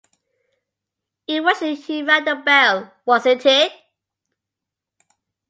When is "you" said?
1.61-1.75